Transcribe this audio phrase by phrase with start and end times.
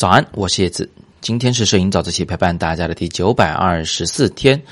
[0.00, 0.88] 早安，我是叶子。
[1.20, 4.62] 今天是摄影早自习陪伴大家的第九百二十四天。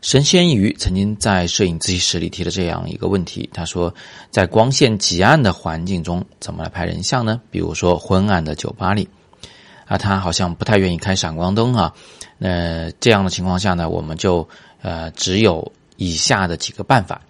[0.00, 3.94] 神仙鱼曾经在摄影自习室里提了这样一个问题，他说，
[4.30, 7.42] 在光线极暗的环境中，怎么来拍人像呢？
[7.50, 9.06] 比如说昏暗的酒吧里，
[9.84, 11.92] 啊，他好像不太愿意开闪光灯啊。
[12.38, 14.48] 那这样的情况下呢，我们就
[14.80, 17.20] 呃只有以下的几个办法。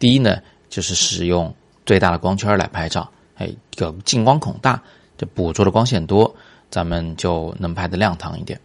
[0.00, 0.38] 第一呢，
[0.68, 1.54] 就是使用
[1.84, 4.82] 最大的光圈来拍照，哎，这个进光孔大，
[5.16, 6.34] 就捕捉的光线多。
[6.70, 8.60] 咱们就能拍得亮堂一点。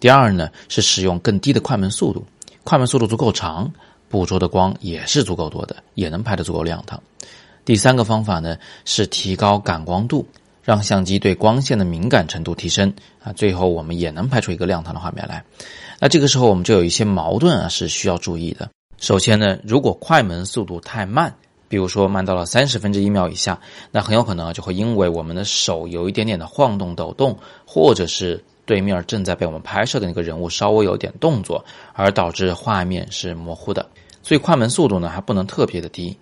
[0.00, 2.24] 第二呢，是使用更低的快门速度，
[2.64, 3.72] 快门速度足够长，
[4.08, 7.00] 捕捉的光也是足够多的，也能拍得足够亮堂。
[7.64, 10.26] 第三个方法呢，是提高感光度，
[10.62, 12.92] 让相机对光线的敏感程度提升
[13.22, 15.44] 啊，最后我们也能拍出一个亮堂的画面来。
[16.00, 18.68] 那这个时候我们就有一些矛盾啊，是需要注意的。
[18.98, 21.34] 首先呢，如果快门速度太慢。
[21.72, 23.58] 比如说慢到了三十分之一秒以下，
[23.90, 27.34] 那很有可能就会因为我们的手有一点点的晃动抖动，
[27.66, 31.64] 或者是对面正在被我们拍摄的那个人物稍微有点动作，
[31.94, 33.88] 而导致画面是模糊的。
[34.22, 36.14] 所以快门速度呢还不能特别的低，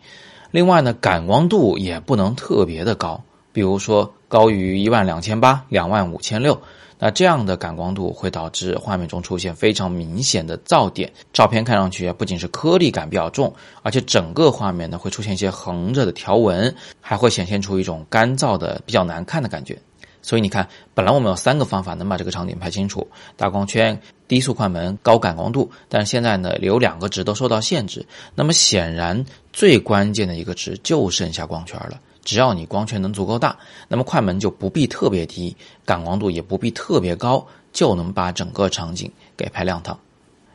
[0.52, 3.20] 另外呢感光度也不能特别的高，
[3.52, 6.60] 比如说高于一万两千八、两万五千六。
[7.02, 19.78] 那这样的感光度会导致画面中出现非常明显的噪点，照片看上去不仅是颗粒感比较重，而且整个画面呢会出现一些横着的条纹，还会显现出一种干燥的比较难看的感觉。
[20.20, 23.98] 所以你看，本来我们有三个方法能把这个场景拍清楚：大光圈、
[24.28, 25.70] 低速快门、高感光度。
[25.88, 28.04] 但是现在呢，有两个值都受到限制。
[28.34, 31.98] 那么显然最关键的一个值就剩下光圈了。
[32.24, 33.56] 只要你光圈能足够大，
[33.88, 39.98] 那么快门就不必特别低，感光度也不必特别高，就能把整个场景给拍亮堂。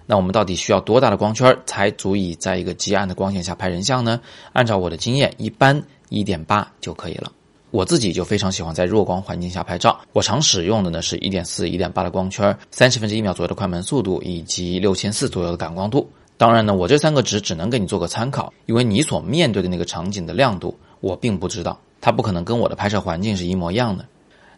[0.06, 4.22] 那我们到底需要多大的光圈才足以在一个极暗的光线下拍人像呢？
[4.54, 7.32] 按照我的经验，一般一点八就可以了。
[7.72, 16.08] 我自己就非常喜欢在弱光环境下拍照，我常使用的呢是一点四、一点八的光圈，三十分之一秒左右的快门速度，以及六千四左右的感光度。
[16.38, 20.78] 当然呢，我这三个值只能给你做个参考，因为你所面对的那个场景的亮度。
[21.06, 24.04] 我并不知道，它不可能跟我的拍摄环境是一模一样的。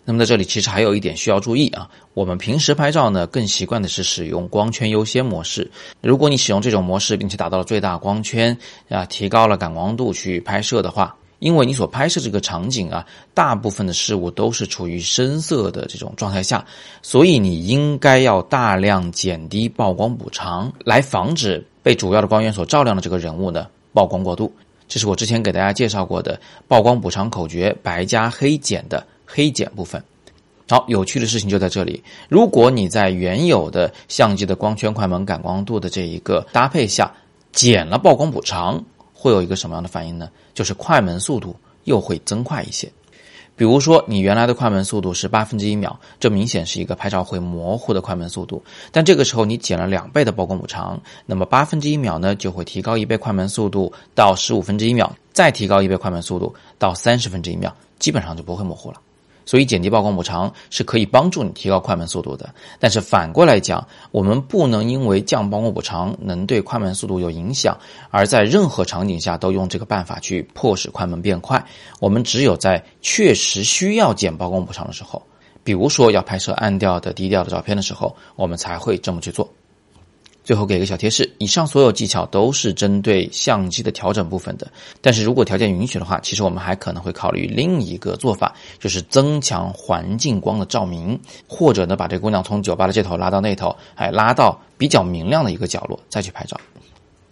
[0.06, 5.69] 那么在这里其实还有一点需要注意啊，我们平时拍照呢更习惯的是使用光圈优先模式。
[6.02, 8.57] 如果你使用这种模式，并且达到了最大光圈
[8.88, 16.66] 啊，提高了感光度去拍摄的话，因为你所拍摄这个场景啊，大部分的事物都是处于深色的这种状态下，
[17.02, 24.50] 所以你应该要大量减低曝光补偿，来防止被主要的光源所照亮的这个人物呢曝光过度。
[24.88, 30.02] 这是我之前给大家介绍过的曝光补偿口诀“白加黑减”的黑减部分。
[30.70, 32.03] 好，有趣的事情就在这里。
[32.28, 37.09] 如果你在原有的相机的光圈、快门、感光度的这一个搭配下
[37.53, 38.84] 减了曝光补偿，
[39.14, 40.30] 会有一个什么样的反应呢？
[40.53, 41.56] 就是快门速度
[41.86, 42.92] 又会增快一些。
[43.57, 48.63] 比如说，你原来的快门速度是八分之一秒，这明显是一个拍照会模糊的快门速度。
[48.91, 59.01] 但这个时候你减了两倍的曝光补偿，那么八分之一秒呢就会提高一倍快门速度到十五分之一秒，再提高一倍快门速度到三十分之一秒，基本上就不会模糊了。
[59.47, 67.75] 所以减低曝光补偿是可以帮助你提高快门速度的，但是反过来讲，我们不能因为降曝光补偿能对快门速度有影响，
[68.12, 71.66] 而在任何场景下都用这个办法去迫使快门变快。
[72.02, 75.24] 我们只有在确实需要减曝光补偿的时候，
[75.63, 79.50] 比如说要拍摄暗调的、低调的照片的时候，我们才会这么去做。
[80.47, 84.66] 最后给个小贴士，以上所有技巧都是针对相机的调整部分的。
[85.02, 91.19] 但是如果条件允许的话，其实我们还可能会考虑另一个做法，就是增强环境光的照明，
[91.50, 96.57] 或者呢把这姑娘从酒吧的这头拉到那头，哎，拉到比较明亮的一个角落再去拍照。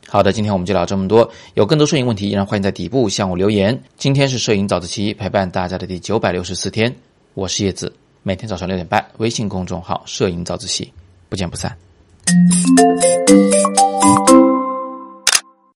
[0.09, 1.31] 好的，今天我们就聊这么多。
[1.53, 3.81] 有更多摄影问题，依然欢迎在底部向我留言。
[3.95, 6.93] 今天是摄影早自习陪伴大家的第九百六十四天，
[7.33, 10.91] 我是叶子，每天早上六点半，微信公众号“摄影早自习”，
[11.29, 11.73] 不见不散。
[12.27, 13.94] Thank you.